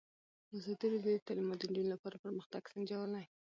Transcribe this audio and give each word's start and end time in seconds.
ازادي 0.57 0.85
راډیو 0.93 1.15
د 1.17 1.25
تعلیمات 1.27 1.57
د 1.59 1.63
نجونو 1.69 1.89
لپاره 1.95 2.21
پرمختګ 2.25 2.61
سنجولی. 2.73 3.25